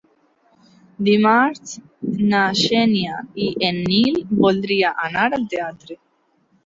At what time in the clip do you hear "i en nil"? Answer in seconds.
3.49-4.19